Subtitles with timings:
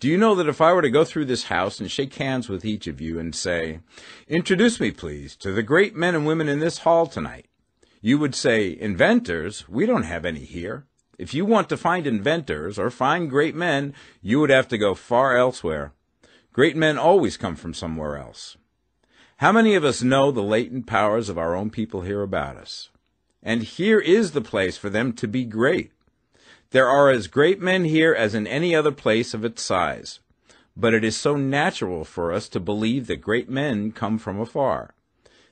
[0.00, 2.48] Do you know that if I were to go through this house and shake hands
[2.48, 3.80] with each of you and say,
[4.28, 7.46] Introduce me, please, to the great men and women in this hall tonight,
[8.00, 9.68] you would say, Inventors?
[9.68, 10.86] We don't have any here.
[11.18, 13.92] If you want to find inventors or find great men,
[14.22, 15.92] you would have to go far elsewhere.
[16.52, 18.56] Great men always come from somewhere else.
[19.38, 22.90] How many of us know the latent powers of our own people here about us?
[23.42, 25.90] And here is the place for them to be great.
[26.70, 30.20] There are as great men here as in any other place of its size.
[30.76, 34.94] But it is so natural for us to believe that great men come from afar.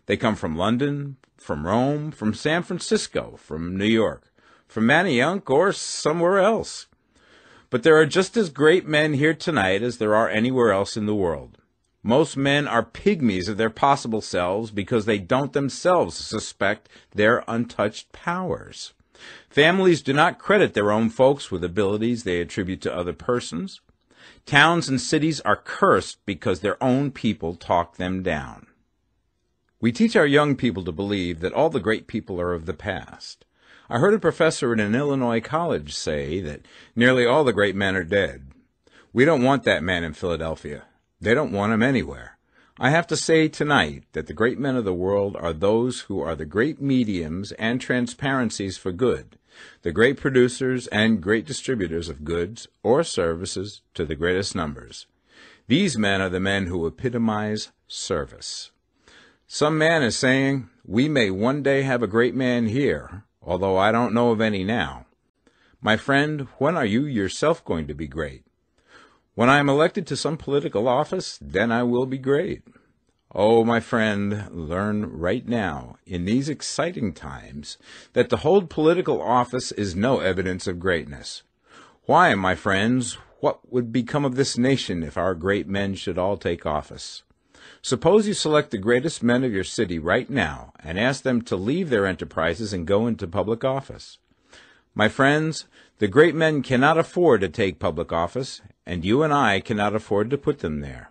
[0.05, 4.31] They come from London, from Rome, from San Francisco, from New York,
[4.69, 6.87] from Manayunk, or somewhere else.
[7.71, 11.07] But there are just as great men here tonight as there are anywhere else in
[11.07, 11.59] the world.
[12.03, 18.13] Most men are pygmies of their possible selves because they don't themselves suspect their untouched
[18.13, 18.93] powers.
[19.49, 23.81] Families do not credit their own folks with abilities they attribute to other persons.
[24.45, 28.67] Towns and cities are cursed because their own people talk them down.
[29.81, 32.75] We teach our young people to believe that all the great people are of the
[32.75, 33.45] past.
[33.89, 37.95] I heard a professor in an Illinois college say that nearly all the great men
[37.95, 38.49] are dead.
[39.13, 40.85] We don't want that man in Philadelphia.
[41.21, 42.36] They don't want him anywhere.
[42.79, 46.21] I have to say tonight that the great men of the world are those who
[46.21, 49.39] are the great mediums and transparencies for good,
[49.81, 55.07] the great producers and great distributors of goods or services to the greatest numbers.
[55.69, 58.73] These men are the men who epitomize service.
[59.47, 63.91] Some man is saying, We may one day have a great man here, although I
[63.91, 65.07] don't know of any now.
[65.81, 68.46] My friend, when are you yourself going to be great?
[69.37, 72.63] When I am elected to some political office, then I will be great.
[73.35, 77.77] Oh, my friend, learn right now, in these exciting times,
[78.15, 81.43] that to hold political office is no evidence of greatness.
[82.07, 86.39] Why, my friends, what would become of this nation if our great men should all
[86.39, 87.23] take office?
[87.83, 91.57] Suppose you select the greatest men of your city right now and ask them to
[91.57, 94.17] leave their enterprises and go into public office.
[94.95, 95.67] My friends,
[95.99, 100.31] the great men cannot afford to take public office, and you and I cannot afford
[100.31, 101.11] to put them there.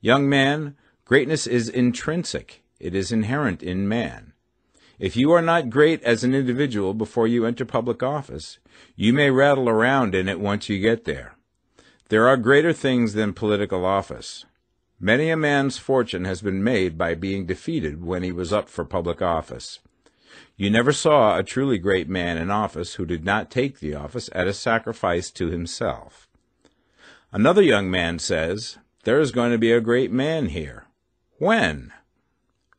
[0.00, 2.62] Young man, greatness is intrinsic.
[2.80, 4.32] It is inherent in man.
[4.98, 8.58] If you are not great as an individual before you enter public office,
[8.96, 11.36] you may rattle around in it once you get there.
[12.08, 14.44] There are greater things than political office.
[14.98, 18.84] Many a man's fortune has been made by being defeated when he was up for
[18.84, 19.78] public office.
[20.56, 24.28] You never saw a truly great man in office who did not take the office
[24.32, 26.27] at a sacrifice to himself.
[27.30, 30.86] Another young man says, There is going to be a great man here.
[31.36, 31.92] When?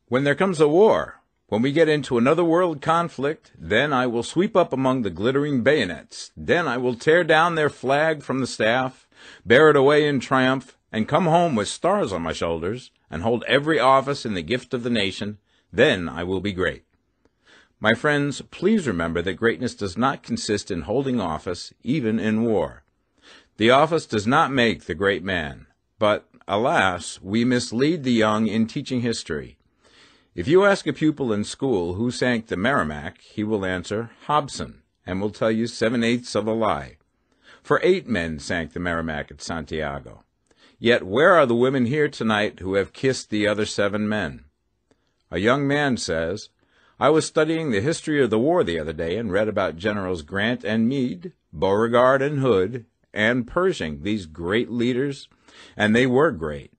[0.08, 1.20] When there comes a war.
[1.46, 5.62] When we get into another world conflict, then I will sweep up among the glittering
[5.62, 6.32] bayonets.
[6.36, 9.06] Then I will tear down their flag from the staff,
[9.46, 13.44] bear it away in triumph, and come home with stars on my shoulders, and hold
[13.46, 15.38] every office in the gift of the nation.
[15.72, 16.82] Then I will be great.
[17.78, 22.82] My friends, please remember that greatness does not consist in holding office, even in war.
[23.60, 25.66] The office does not make the great man,
[25.98, 29.58] but, alas, we mislead the young in teaching history.
[30.34, 34.80] If you ask a pupil in school who sank the Merrimac, he will answer Hobson,
[35.04, 36.96] and will tell you seven eighths of a lie.
[37.62, 40.24] For eight men sank the Merrimac at Santiago.
[40.78, 44.46] Yet where are the women here tonight who have kissed the other seven men?
[45.30, 46.48] A young man says,
[46.98, 50.22] I was studying the history of the war the other day and read about Generals
[50.22, 55.28] Grant and Meade, Beauregard and Hood, and Pershing, these great leaders,
[55.76, 56.72] and they were great.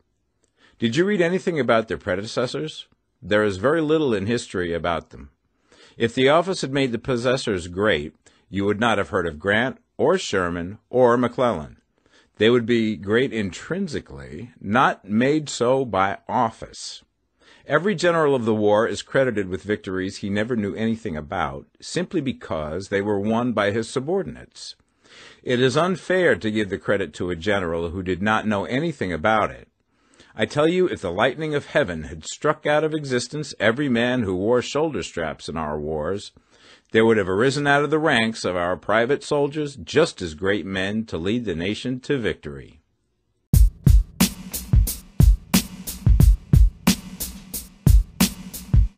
[0.80, 2.88] Did you read anything about their predecessors?
[3.22, 5.30] There is very little in history about them.
[5.98, 8.16] If the office had made the possessors great,
[8.50, 11.78] you would not have heard of Grant or Sherman or McClellan.
[12.38, 17.04] They would be great intrinsically, not made so by office.
[17.68, 22.20] Every general of the war is credited with victories he never knew anything about, simply
[22.20, 24.76] because they were won by his subordinates.
[25.44, 29.12] It is unfair to give the credit to a general who did not know anything
[29.12, 29.68] about it.
[30.36, 34.24] I tell you, if the lightning of heaven had struck out of existence every man
[34.24, 36.32] who wore shoulder straps in our wars,
[36.92, 40.66] there would have arisen out of the ranks of our private soldiers just as great
[40.66, 42.81] men to lead the nation to victory.